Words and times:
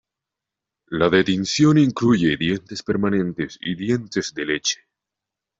La 0.87 1.09
dentición 1.11 1.77
incluye 1.77 2.35
dientes 2.35 2.81
permanentes 2.81 3.59
y 3.61 3.75
dientes 3.75 4.33
de 4.33 4.45
leche. 4.47 4.87